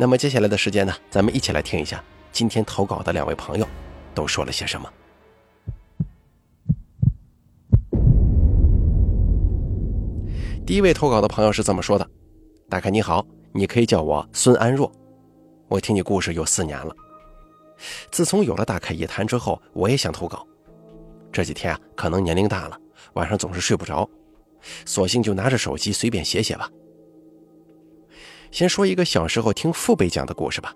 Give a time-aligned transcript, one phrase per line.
[0.00, 3.68] 那么接下来的时间呢，咱们一起来听一下今天投稿的两位朋友
[4.14, 4.90] 都说了些什么。
[10.64, 12.10] 第一位投稿的朋友是这么说的
[12.66, 14.90] ：“大凯你好，你可以叫我孙安若，
[15.68, 16.96] 我听你故事有四年了。
[18.10, 20.46] 自从有了大凯一谈之后，我也想投稿。
[21.30, 22.80] 这几天啊，可能年龄大了，
[23.12, 24.08] 晚上总是睡不着，
[24.86, 26.70] 索性就拿着手机随便写写吧。”
[28.50, 30.74] 先说一个小时候听父辈讲的故事吧，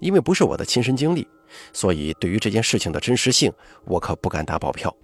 [0.00, 1.26] 因为不是我的亲身经历，
[1.72, 3.52] 所以对于这件事情的真实性，
[3.84, 4.94] 我可不敢打保票。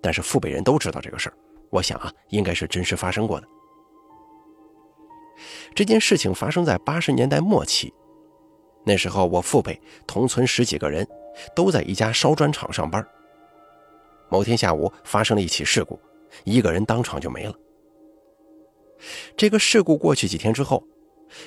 [0.00, 1.36] 但是父辈人都知道这个事儿，
[1.70, 3.48] 我想啊，应该是真实发生过的。
[5.74, 7.92] 这件事情发生在八十年代末期，
[8.84, 11.06] 那时候我父辈同村十几个人，
[11.56, 13.04] 都在一家烧砖厂上班。
[14.28, 15.98] 某天下午发生了一起事故，
[16.44, 17.54] 一个人当场就没了。
[19.36, 20.82] 这个事故过去几天之后，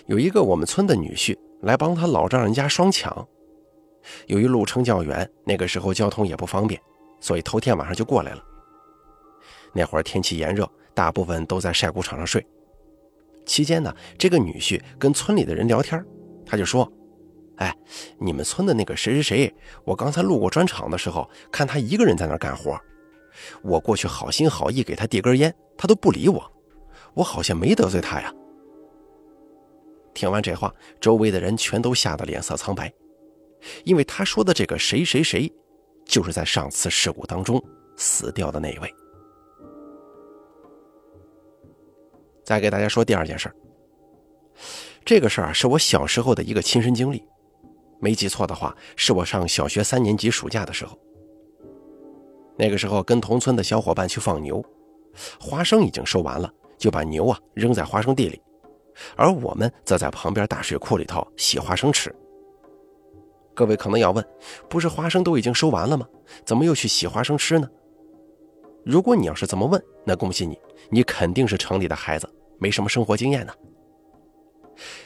[0.06, 3.28] 有一个我们村的女婿来帮他老丈人家双抢。
[4.28, 6.80] 由于路程较远，那个时候交通也不方便，
[7.20, 8.44] 所以头天晚上就过来了。
[9.74, 12.46] 那会儿天气炎热，大部分都在晒谷场上睡。
[13.46, 16.04] 期间呢，这个女婿跟村里的人聊天，
[16.46, 16.92] 他就说
[17.58, 17.76] ：“哎，
[18.20, 22.80] 你们村的那个谁谁谁，我刚才路过砖厂的时候，看他一个人在那干活，
[23.62, 26.52] 我过去好心好意给他递根烟，他都不理我。”
[27.18, 28.32] 我好像没得罪他呀。
[30.14, 32.94] 听完这话，周围的人全都吓得脸色苍白，
[33.84, 35.52] 因为他说的这个谁谁谁，
[36.06, 37.62] 就是在上次事故当中
[37.96, 38.94] 死掉的那一位。
[42.44, 43.54] 再给大家说第二件事
[45.04, 47.24] 这个事儿啊是我小时候的一个亲身经历，
[48.00, 50.98] 没记错的话，是我上小学三年级暑假的时候。
[52.58, 54.64] 那个时候跟同村的小伙伴去放牛，
[55.40, 56.52] 花生已经收完了。
[56.78, 58.42] 就把牛啊扔在花生地里，
[59.16, 62.14] 而我们则在旁边大水库里头洗花生吃。
[63.54, 64.24] 各位可能要问，
[64.70, 66.08] 不是花生都已经收完了吗？
[66.46, 67.68] 怎么又去洗花生吃呢？
[68.86, 70.58] 如果你要是这么问，那恭喜你，
[70.90, 72.30] 你肯定是城里的孩子，
[72.60, 73.54] 没什么生活经验呢。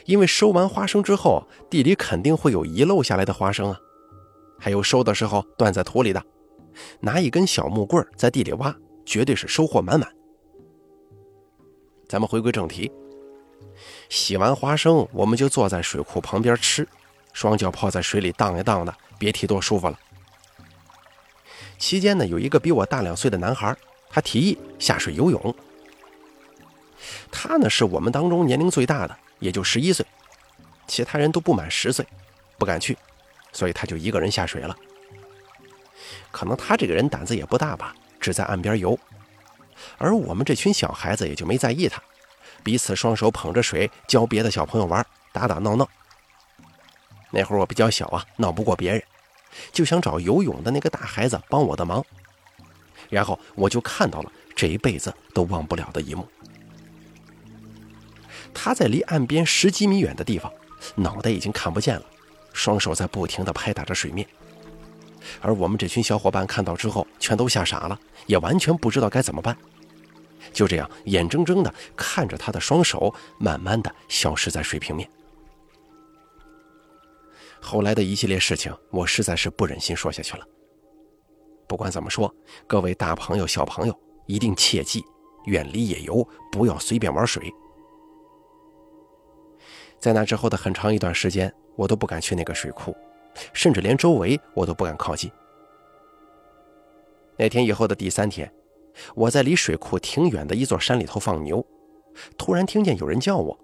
[0.04, 3.78] 因为收完花生之后，地里肯定会有遗漏下来的花生啊，
[4.58, 6.22] 还有收的时候断在土里的，
[7.00, 10.08] 拿一根小木棍在地里挖，绝对是收获满满。
[12.12, 12.92] 咱们回归正题，
[14.10, 16.86] 洗完花生，我们就坐在水库旁边吃，
[17.32, 19.98] 双脚泡在水里荡呀荡的，别提多舒服了。
[21.78, 23.74] 期间呢，有一个比我大两岁的男孩，
[24.10, 25.54] 他提议下水游泳。
[27.30, 30.04] 他呢是我们当中年龄最大的，也就十一岁，
[30.86, 32.06] 其他人都不满十岁，
[32.58, 32.94] 不敢去，
[33.54, 34.76] 所以他就一个人下水了。
[36.30, 38.98] 可能他这个人胆子也不大吧，只在岸边游。
[39.98, 42.02] 而我们这群小孩子也就没在意他，
[42.62, 45.88] 彼此双手捧着水教别的小朋友玩，打打闹闹。
[47.30, 49.02] 那会儿我比较小啊，闹不过别人，
[49.72, 52.04] 就想找游泳的那个大孩子帮我的忙。
[53.08, 56.26] 然后我就看到了这一辈子都忘不了的一幕：
[58.52, 60.52] 他在离岸边十几米远的地方，
[60.94, 62.04] 脑袋已经看不见了，
[62.52, 64.26] 双手在不停地拍打着水面。
[65.40, 69.56] 而我们这群小伙伴看到之后，全都吓傻了，也完全不知道该怎么办。
[70.52, 75.08] 就这样，眼睁睁地看着他的双手慢慢地消失在水平面。
[77.60, 80.46] 后来的一系列事情，我实在是不忍心说下去了。
[81.68, 82.34] 不管怎么说，
[82.66, 85.02] 各位大朋友、小朋友一定切记，
[85.46, 87.50] 远离野游，不要随便玩水。
[90.00, 92.94] 在那之后的很长一段时间，我都不敢去那个水库。
[93.52, 95.30] 甚至连周围我都不敢靠近。
[97.36, 98.52] 那天以后的第三天，
[99.14, 101.64] 我在离水库挺远的一座山里头放牛，
[102.36, 103.58] 突然听见有人叫我，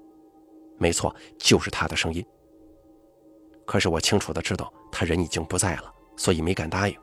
[0.79, 2.25] 没错，就是他的声音。
[3.67, 6.97] 可是我清楚的知道他人已经不在了，所以没敢答应。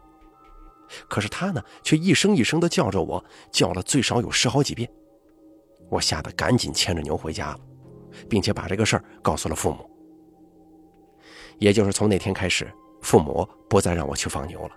[1.08, 4.90] 可是他呢，却一声一声的叫着我，叫了最少有十好几遍。
[5.90, 7.60] 我吓得赶紧牵着牛回家了，
[8.28, 9.90] 并且把这个事儿告诉了父母。
[11.60, 12.72] 也就是从那天开始，
[13.02, 14.72] 父母不再让我去放牛了。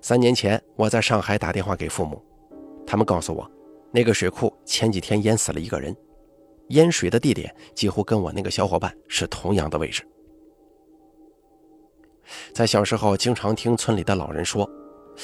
[0.00, 2.22] 三年前，我在上海打电话给父母，
[2.86, 3.50] 他们告诉我，
[3.92, 5.96] 那个水库前几天淹死了一个人，
[6.68, 10.06] 淹水的地点几乎跟我那个小伙伴是同样的位置。
[12.52, 14.70] 在小时候，经常听村里的老人说，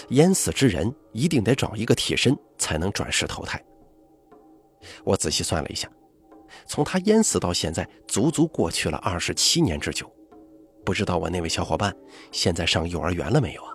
[0.09, 3.63] 淹死之人一定得找一个替身才能转世投胎。
[5.05, 5.89] 我仔细算了一下，
[6.67, 10.11] 从他淹死到现在，足足过去了二十七年之久。
[10.85, 11.95] 不知道我那位小伙伴
[12.31, 13.73] 现在上幼儿园了没有啊？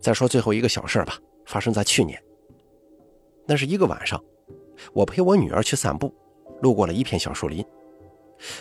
[0.00, 1.16] 再说最后一个小事吧，
[1.46, 2.20] 发生在去年。
[3.46, 4.22] 那是一个晚上，
[4.92, 6.12] 我陪我女儿去散步，
[6.60, 7.64] 路过了一片小树林。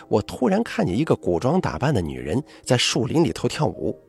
[0.07, 3.99] 我突然看见一个古装打扮的女人在树林里头跳舞，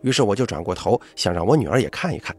[0.00, 2.34] 于是我就转过头想让我女儿也看一看，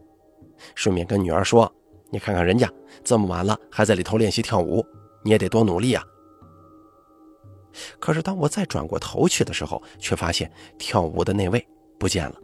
[0.74, 1.72] 顺便跟女儿说
[2.14, 2.72] ：“你看看人家
[3.02, 4.86] 这么晚了还在里头练习跳舞，
[5.24, 6.04] 你也得多努力啊。”
[7.98, 11.66] 可是当我再转过头去的时候，却发现跳舞的那位
[11.98, 12.36] 不见了。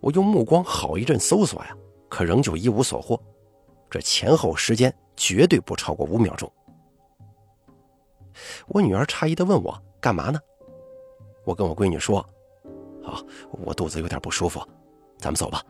[0.00, 1.76] 我用目光好一阵搜索呀，
[2.08, 3.22] 可仍旧一无所获。
[3.90, 6.50] 这前后时间绝对不超过五秒钟。
[8.68, 10.40] 我女儿诧异地问我：“干嘛呢？”
[11.44, 12.26] 我跟我闺女说
[13.04, 14.66] ：“好，我肚子有点不舒服，
[15.18, 15.62] 咱们走吧。”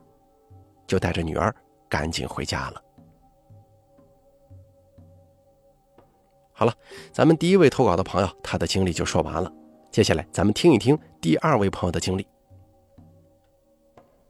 [0.86, 1.52] 就带着女儿
[1.90, 2.82] 赶紧回家了。
[6.52, 6.74] 好了，
[7.12, 9.52] 咱们第一位投稿的朋友，他的经历就说完了。
[9.90, 12.26] 接下来，咱们听一听第二位朋友的经历。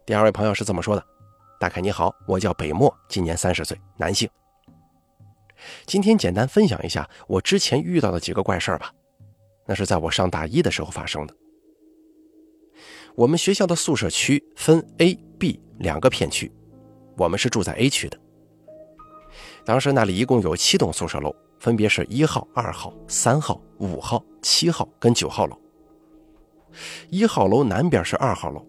[0.06, 1.04] 第二位朋友是这么说的
[1.60, 4.28] ：“大凯你好，我叫北漠，今年三十岁，男性。
[5.84, 8.92] 今天简单分享一下我之前遇到的几个怪事儿吧。
[9.66, 11.36] 那是在我上大一的时候发生的。
[13.14, 16.50] 我们学校的宿舍区分 A、B 两个片区，
[17.20, 18.18] 我们是住在 A 区的。
[19.64, 25.54] 当时那里一共有七栋宿舍楼。”分别是一号、二号、三号、五号、七号跟九号楼。
[27.10, 28.66] 一号楼南边是二号楼，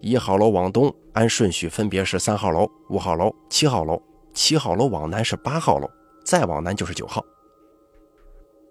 [0.00, 4.00] 一号楼往东按顺序分别是三号楼、五号楼、七号楼，
[4.32, 5.90] 七号楼往南是八号楼，
[6.24, 7.20] 再往南就是九号。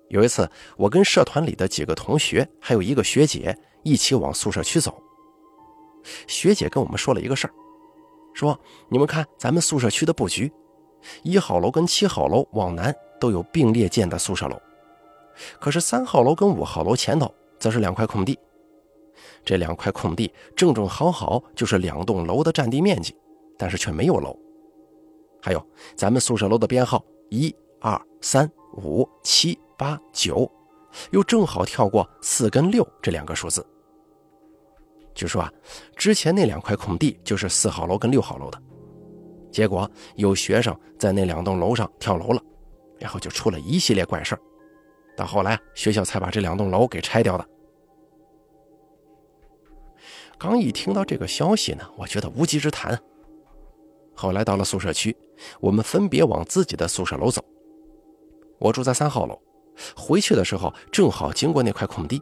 [0.07, 3.53] 有一次，我跟社团里的几个同学还有一个学姐
[3.83, 4.97] 一起往宿舍区走，
[6.25, 7.53] 学姐跟我们说了一个事儿，
[8.33, 10.51] 说你们看咱们宿舍区的布局，
[11.23, 12.95] 一号楼跟七号楼往南。
[13.21, 14.59] 都有并列建的宿舍楼，
[15.59, 18.35] 可是三号楼跟五号楼前头则是两块空地，
[19.45, 23.15] 这两块空地正正好好就是两栋楼的占地面积，
[23.59, 24.35] 但是却没有楼。
[25.39, 25.63] 还有
[25.95, 30.51] 咱们宿舍楼的编号一二三五七八九，
[31.11, 33.63] 又正好跳过四跟六这两个数字。
[35.13, 35.51] 据说啊，
[35.95, 38.61] 之前那两块空地就是四号楼跟六号楼的，
[39.51, 42.41] 结果有学生在那两栋楼上跳楼了。
[42.99, 44.37] 然后就出了一系列怪事
[45.17, 47.43] 到后来学校才把这两栋楼给拆掉的。
[50.37, 52.95] 刚一听到这个消息呢，我觉得无稽之谈。
[54.13, 55.17] 后来到了宿舍区，
[55.59, 57.43] 我们分别往自己的宿舍楼走。
[58.59, 59.35] 我住在三号楼，
[59.95, 62.21] 回去的时候正好经过那块空地，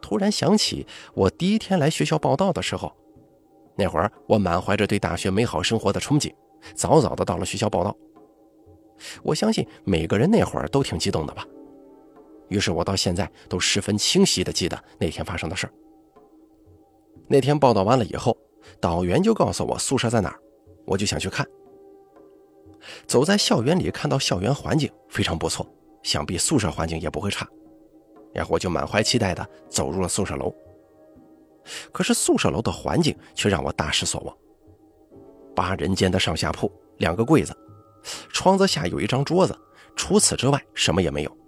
[0.00, 2.92] 突然想起我第一天来学校报道的时候，
[3.76, 6.34] 那会儿我满怀着对大学美好生活的憧憬，
[6.74, 7.96] 早早的到了学校报道。
[9.22, 11.46] 我相信每个人那会儿都挺激动的吧，
[12.48, 15.72] 于是我到现在都十分清晰的记得那天发生的事儿。
[17.28, 18.36] 那天报道完了以后，
[18.80, 20.40] 导员就告诉我宿舍在哪儿，
[20.84, 21.46] 我就想去看。
[23.06, 25.64] 走在校园里，看到校园环境非常不错，
[26.02, 27.46] 想必宿舍环境也不会差，
[28.32, 30.54] 然后我就满怀期待的走入了宿舍楼。
[31.92, 34.36] 可是宿舍楼的环境却让我大失所望，
[35.54, 37.56] 八人间的上下铺，两个柜子。
[38.32, 39.58] 窗子下有一张桌子，
[39.96, 41.38] 除此之外什么也没有，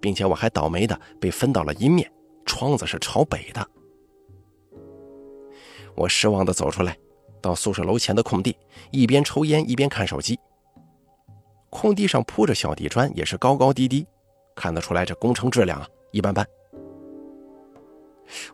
[0.00, 2.10] 并且我还倒霉的被分到了阴面，
[2.46, 3.68] 窗子是朝北的。
[5.94, 6.96] 我失望的走出来，
[7.42, 8.56] 到宿舍楼前的空地，
[8.92, 10.38] 一边抽烟一边看手机。
[11.70, 14.06] 空地上铺着小地砖，也是高高低低，
[14.58, 16.44] 看得出来这工程质量啊一般般。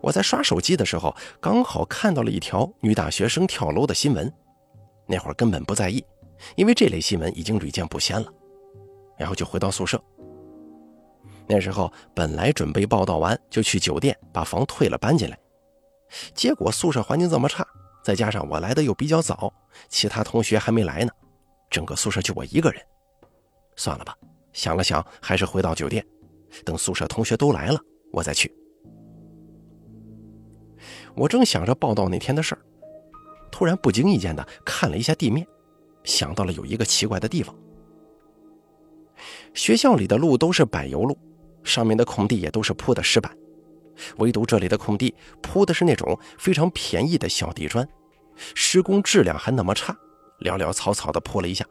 [0.01, 4.33] 我在刷手机的时候，刚好看到了一条女大学生跳楼的新闻，
[5.07, 6.05] 那会儿根本不在意。
[6.57, 8.33] 因为这类新闻已经屡见不鲜了，
[9.17, 10.01] 然后就回到宿舍。
[11.47, 15.39] 那时候本来准备报道完就去酒店把房退了搬进来，
[16.35, 17.67] 结果宿舍环境这么差，
[18.03, 19.53] 再加上我来的又比较早，
[19.89, 21.11] 其他同学还没来呢，
[21.71, 22.81] 整个宿舍就我一个人。
[23.77, 24.17] 算了吧，
[24.55, 26.03] 想了想，还是回到酒店，
[26.65, 27.79] 等宿舍同学都来了，
[28.11, 28.51] 我再去。
[31.15, 32.63] 我正想着报道那天的事儿，
[33.53, 35.47] 突然不经意间的看了一下地面。
[36.05, 37.55] 想到了有一个奇怪的地方，
[39.55, 41.17] 学校里的路都是柏油路，
[41.63, 43.35] 上面的空地也都是铺的石板，
[44.19, 47.89] 唯独这里的空地铺的是那种非常便宜的小地砖，
[48.55, 49.97] 施工质量还那么差，
[50.41, 51.65] 潦潦草草的铺了一下。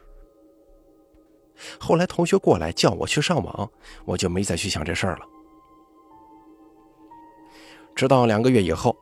[1.79, 3.70] 后来同学过来叫我去上网，
[4.05, 5.25] 我就没再去想这事儿了。
[7.96, 8.96] 直到两个月以后，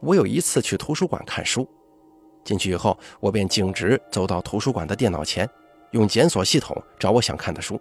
[0.00, 1.68] 我有一次去图书馆看书，
[2.44, 5.48] 进去以后，我便径直走到图书馆的电脑前，
[5.90, 7.80] 用检索系统找我想看的书。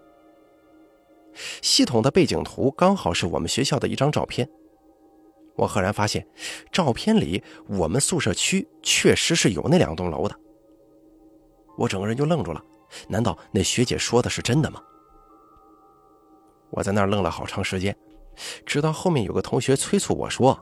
[1.61, 4.49] 系统的背景图刚好是我们学校的一张照片，
[5.55, 6.27] 我赫然发现，
[6.71, 10.35] 照片里我们宿舍区确实是有那两栋楼的。
[11.77, 12.61] 我整个人就愣住了，
[13.07, 14.81] 难道那学姐说的是真的吗？
[16.69, 17.95] 我在那儿愣了好长时间。
[18.65, 20.57] 直到后面有个同学催促我说：“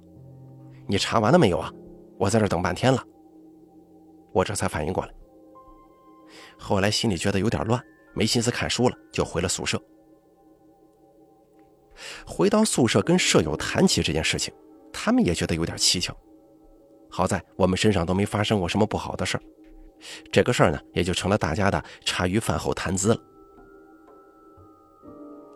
[0.89, 1.71] 你查完了没有啊？
[2.17, 3.03] 我在这等半天了。”
[4.33, 5.13] 我这才反应过来。
[6.57, 7.81] 后来心里觉得有点乱，
[8.13, 9.81] 没心思看书了，就回了宿舍。
[12.25, 14.53] 回到宿舍跟舍友谈起这件事情，
[14.91, 16.15] 他们也觉得有点蹊跷。
[17.09, 19.43] 好在我们身上都没发生过什么不好的事儿，
[20.31, 23.21] 这个事儿呢，也就成了大家的茶余饭后谈资了。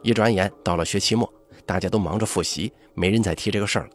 [0.02, 1.32] 一转眼到了学期末。
[1.66, 3.92] 大家都忙着复习，没人再提这个事儿了。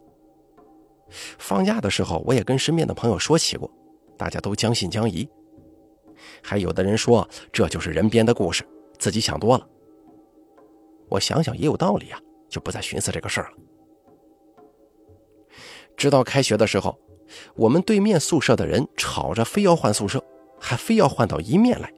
[1.37, 3.69] 放假的时候，我也跟身边的朋友说起过，
[4.17, 5.29] 大家都将信将疑。
[6.41, 9.67] 还有的人说这就是人编的故事，自己想多了。
[11.09, 13.57] 我想想也有道理啊，就不再寻思这个事儿了。
[15.95, 16.97] 直到开学的时候，
[17.55, 20.23] 我们对面宿舍的人吵着非要换宿舍，
[20.59, 21.91] 还非要换到一面来，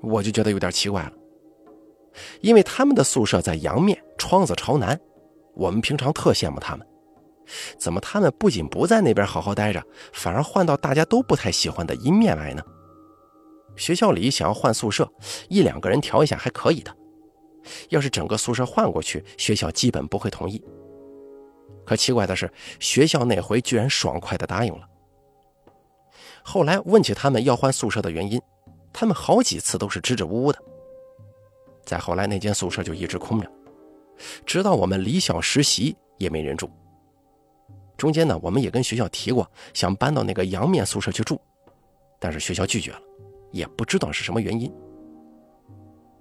[0.00, 1.12] 我就觉得有点奇怪了。
[2.40, 4.98] 因为他们的宿舍在阳面，窗子朝南，
[5.54, 6.86] 我们平常特羡慕他们。
[7.78, 9.82] 怎么他们不仅不在那边好好待着，
[10.12, 12.62] 反而换到大家都不太喜欢的阴面来呢？
[13.76, 15.08] 学校里想要换宿舍，
[15.48, 16.94] 一两个人调一下还可以的。
[17.90, 20.62] 要是整个宿舍换过去，学校基本不会同意。
[21.86, 24.87] 可奇怪的是，学校那回居然爽快地答应了。
[26.50, 28.40] 后来问起他们要换宿舍的原因，
[28.90, 30.58] 他们好几次都是支支吾吾的。
[31.84, 33.46] 再后来，那间宿舍就一直空着，
[34.46, 36.70] 直到我们离校实习也没人住。
[37.98, 41.38] 中间呢，我们也跟学校提过想搬到那个阳面宿舍去住，
[42.18, 43.00] 但是学校拒绝了，
[43.52, 44.72] 也不知道是什么原因。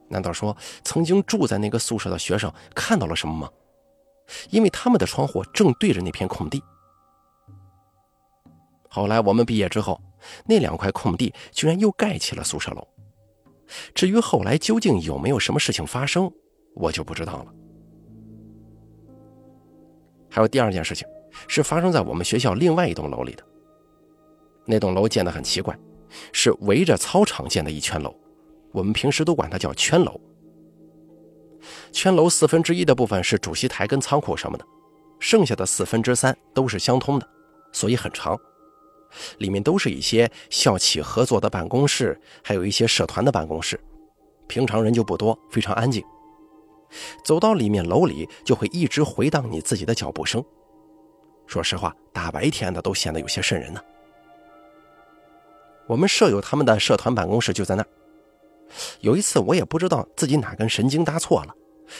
[0.10, 3.50] 难道说曾经住在那个宿舍的学生看到了什么吗？
[4.50, 6.62] 因为他们的窗户正对着那片空地。
[8.98, 10.02] 后来我们毕业之后，
[10.48, 12.88] 那两块空地居然又盖起了宿舍楼。
[13.94, 16.32] 至于后来究竟有没有什么事情发生，
[16.74, 17.54] 我就不知道了。
[20.32, 21.08] 还有第二件事情，
[21.48, 23.44] 是发生在我们学校另外一栋楼里的。
[24.66, 25.78] 那栋楼建得很奇怪，
[26.34, 28.16] 是围着操场建的一圈楼，
[28.72, 30.20] 我们平时都管它叫圈楼。
[31.92, 34.66] 圈楼四分之一的部分是主席台跟仓库什么的，
[35.20, 37.30] 剩下的四分之三都是相通的，
[37.72, 38.36] 所以很长。
[39.38, 43.80] 里面都是一些校企合作的办公室，还有一些社团的办公室。
[44.48, 46.04] 平常人就不多，非常安静。
[47.24, 50.44] 走到里面楼里，就会一直回荡你自己的脚步声。
[51.46, 53.82] 说实话，大白天的都显得有些瘆人呢。
[55.86, 57.88] 我们舍友他们的社团办公室就在那儿。
[59.00, 61.56] 有一次，我也不知道自己哪根神经搭错了，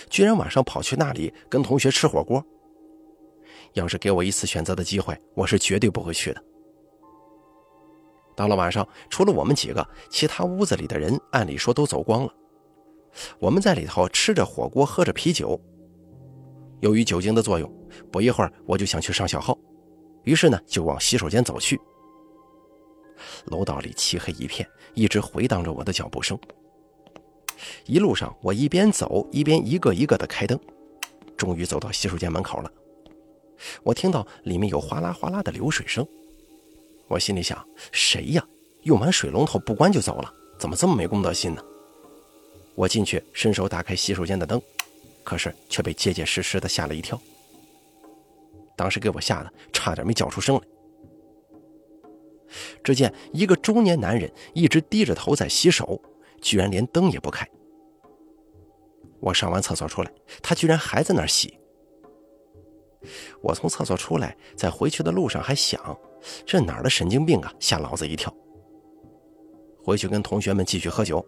[0.10, 2.44] 居然晚上跑去那里跟同学吃火锅。
[3.74, 6.44] 要是给我一次选择的机会，我是绝对不会去的。
[8.38, 12.32] 到了晚上，除了我们几个，其他屋子里的人按理说都走光了。
[13.40, 15.60] 我们在里头吃着火锅，喝着啤酒。
[16.82, 17.68] 由于酒精的作用，
[18.12, 19.58] 不一会儿我就想去上小号，
[20.24, 21.82] 于是呢就往洗手间走去。
[23.46, 26.40] 楼道里漆黑一片，一直回荡着我的脚步声。
[27.88, 30.60] 一路上我一边走一边一个一个的开灯，
[31.36, 32.72] 终于走到洗手间门口了。
[33.82, 36.08] 我听到里面有哗啦哗啦的流水声。
[37.08, 38.46] 我心里想，谁呀？
[38.84, 41.62] 用完水龙头不关就走了，怎么这么没公德心呢？
[42.76, 44.62] 我进去伸手打开洗手间的灯，
[45.24, 47.20] 可是却被结结实实的吓了一跳。
[48.76, 50.62] 当时给我吓得差点没叫出声来。
[52.84, 56.02] 只见一个中年男人一直低着头在洗手，
[56.42, 57.46] 居然连灯也不开。
[59.20, 60.12] 我上完厕所出来，
[60.44, 61.57] 他居然还在那儿洗。
[63.42, 65.98] 我从厕所出来，在回去的路上还想。
[66.46, 67.54] 这哪儿的神经病啊！
[67.60, 68.34] 吓老子一跳。
[69.84, 71.26] 回去跟同学们继续喝酒。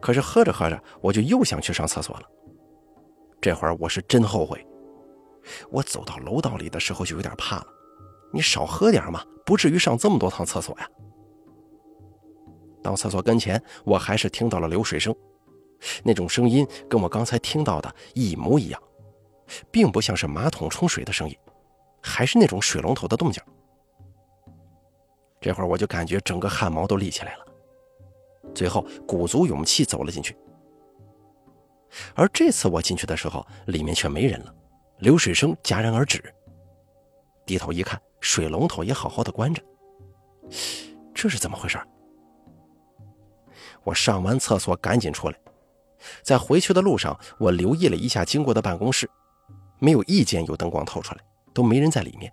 [0.00, 2.22] 可是喝着喝着，我就又想去上厕所了。
[3.40, 4.66] 这会儿我是真后悔。
[5.70, 7.66] 我走到楼道里的时候就有点怕了。
[8.32, 10.88] 你少喝点嘛，不至于上这么多趟厕所呀。
[12.82, 15.14] 到厕所跟前，我还是听到了流水声，
[16.02, 18.82] 那种声音跟我刚才听到的一模一样，
[19.70, 21.36] 并不像是马桶冲水的声音。
[22.02, 23.42] 还是那种水龙头的动静。
[25.40, 27.46] 这会儿我就感觉整个汗毛都立起来了。
[28.54, 30.36] 最后鼓足勇气走了进去。
[32.14, 34.54] 而这次我进去的时候，里面却没人了，
[34.98, 36.22] 流水声戛然而止。
[37.44, 39.62] 低头一看，水龙头也好好的关着，
[41.12, 41.78] 这是怎么回事？
[43.82, 45.38] 我上完厕所赶紧出来，
[46.22, 49.10] 在回去的路上，我留意了一下经过的办公室，
[49.80, 51.20] 没有一间有灯光透出来，
[51.52, 52.32] 都没人在里面。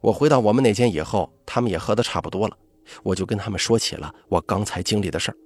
[0.00, 2.56] 我回到我们那间以后，他们也喝得差不多了，
[3.02, 5.36] 我就跟他们说起了我刚才经历的事儿。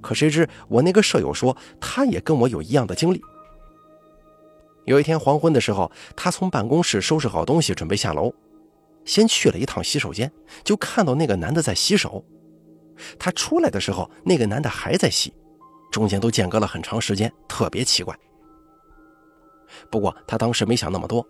[0.00, 3.20] 可谁知我那个舍友说，他也跟我有一样的经历。
[4.84, 8.32] 有一天黄昏的时候，他从办公室收拾好东西准备下楼，
[9.04, 10.30] 先去了一趟洗手间，
[10.62, 12.24] 就看到那个男的在洗手。
[13.18, 15.32] 他出来的时候，那个男的还在洗，
[15.90, 18.14] 中间都间隔了很长时间，特别奇怪。
[19.90, 21.26] 不过他当时没想那么多，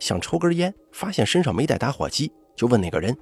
[0.00, 3.16] 想抽根烟，发现身上没带打火机，就问那个人：“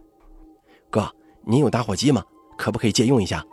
[0.90, 1.10] 哥，
[1.42, 2.22] 您有打火机吗？
[2.56, 3.44] 可不可以借用一下？”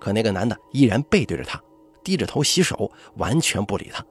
[0.00, 1.60] 可那个男的依然背对着他，
[2.04, 4.04] 低着头洗手，完全不理他。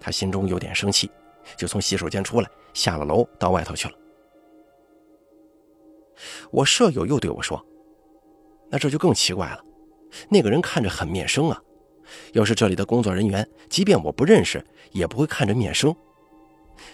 [0.00, 1.10] 他心中有点生气，
[1.56, 3.94] 就从洗手间出来，下了楼到外头去了。
[6.50, 7.64] 我舍友又对我说
[8.68, 9.64] ：“那这就更奇怪了，
[10.28, 11.62] 那个人看着很面生啊，
[12.32, 15.94] 要是这里的工作人员，即便我不认识，也不会看着面生。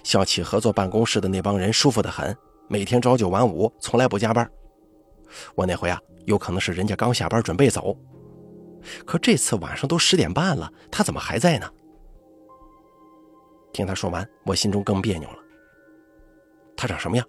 [0.03, 2.37] 校企合作办公室的那帮人舒服得很，
[2.69, 4.51] 每天朝九晚五，从来不加班。
[5.55, 7.95] 我那回啊。”有可能是人家刚下班准备走，
[9.05, 11.71] 可这次晚上都十点半了，他怎么还在呢？
[13.75, 15.37] 听他说完，我心中更别扭了。
[16.75, 17.27] 他长什么样？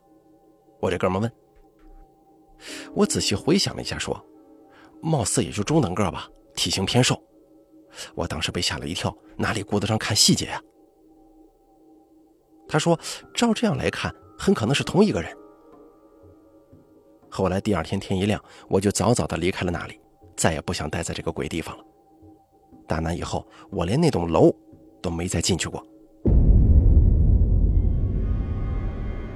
[0.80, 1.30] 我这哥们问。
[2.94, 4.25] 我仔细回想了一下，说，
[5.01, 7.22] 貌似也就中等个吧，体型偏瘦。
[8.14, 10.62] 我当时被吓了一跳，哪里顾得上看细节呀？
[12.68, 13.00] 他说，
[13.34, 15.32] 照这样来看，很可能是同一个人。
[17.30, 20.00] 后来第二天天一亮，我就早早的离开了那里，
[20.36, 21.84] 再也不想待在这个鬼地方了。
[22.88, 24.55] 打那以后，我连那栋楼
[25.01, 25.86] 都没再进去过。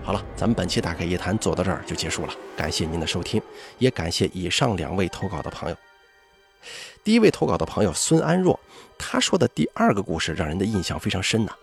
[0.02, 3.40] 好了，咱们本期大开夜谈做到这儿就结束了，感谢您的收听，
[3.78, 5.76] 也感谢以上两位投稿的朋友。
[7.04, 8.60] 第一位投稿的朋友孙安若，
[8.98, 11.54] 他说的第二个故事让人的印象非常深呐。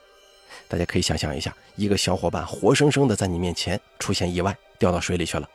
[0.69, 5.49] 大家可以想象一下，一个小伙伴活生生的在你面前出现意外，掉到水里去了。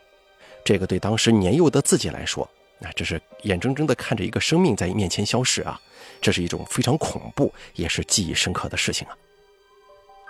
[0.64, 5.78] 这个对当时年幼的自己来说，那这是眼睁睁的看着一个生命在面前消失啊！
[6.20, 9.16] 这是一种非常恐怖，也是记忆深刻的事情啊。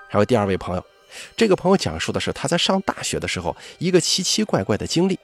[0.08, 0.84] 还有第二位朋友，
[1.36, 5.18] 这个朋友讲述的是他在上大学的时候一个奇奇怪怪的经历，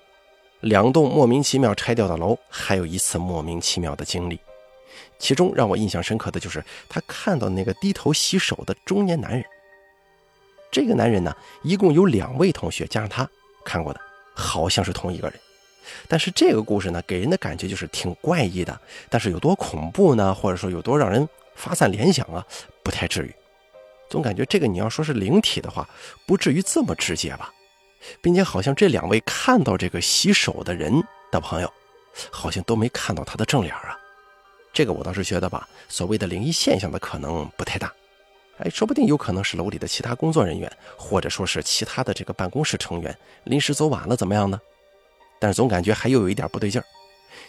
[0.61, 4.39] 两栋莫名其妙拆掉的楼，还有一次莫名其妙的经历。
[5.19, 9.45] 其中让我印象深刻的就是他看到那个低头洗手的中年男人。
[10.71, 13.29] 这个男人呢，一共有两位同学加上他
[13.65, 14.01] 看过的。
[14.41, 15.41] 好像是同一个人，
[16.07, 18.81] 但是这个故事呢，给人的感觉就是挺怪异的。
[19.11, 20.33] 但是有多恐怖呢？
[20.33, 22.47] 或者说有多让人发散联想啊？
[22.85, 23.35] 不太至于。
[24.09, 25.91] 总感觉这个你要说是灵体的话，
[26.25, 27.53] 不至于这么直接吧？
[28.21, 31.73] 并且好像这两位看到这个洗手的人的朋友，
[32.31, 33.99] 好像都没看到他的正脸啊。
[34.73, 37.93] 这个我倒是觉得吧，所谓的灵异现象的可能不太大。
[38.59, 44.61] 哎，说不定有可能是楼里的其他工作人员，或者说是其他的这个办公室成员临时走晚了，怎么样呢？
[45.41, 46.85] 但是总感觉还又有一点不对劲儿。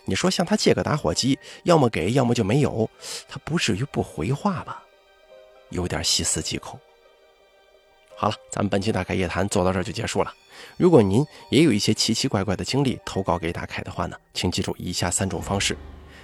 [0.05, 2.89] 你说向他借个打火机，要么给，要么就没有，
[3.27, 4.83] 他不至于不回话吧？
[5.69, 6.79] 有点细思极恐。
[8.21, 10.34] 好了，咱们本期大开夜谈做到这儿就结束了。
[10.75, 15.77] 如果您也有一些奇奇怪怪的经历投稿给大凯的话呢，请记住以下三种方式：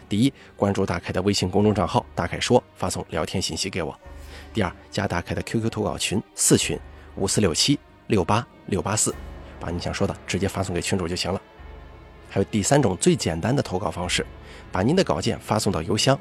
[0.10, 3.97] 第一，关注大凯的微信公众账号“大凯说”，发送聊天信息给我。
[4.53, 6.77] 第二，加大凯的 QQ 投稿群四群
[7.15, 9.15] 五四六七六八六八四，
[9.58, 11.41] 把你想说的直接发送给群主就行了。
[12.29, 14.25] 还有第三种最简单的投稿方式，
[14.69, 16.19] 把您的稿件发送到邮箱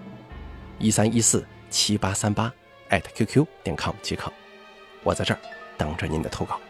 [0.79, 2.53] 一三一四七八三八
[2.89, 4.33] @QQ 点 com 即可。
[5.03, 5.41] 我在这儿
[5.77, 6.61] 等着您的投稿。